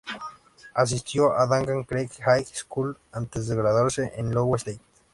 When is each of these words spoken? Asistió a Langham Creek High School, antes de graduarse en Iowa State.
Asistió 0.73 1.31
a 1.37 1.45
Langham 1.45 1.83
Creek 1.83 2.09
High 2.25 2.45
School, 2.47 2.97
antes 3.11 3.47
de 3.47 3.55
graduarse 3.55 4.11
en 4.17 4.31
Iowa 4.33 4.57
State. 4.57 4.81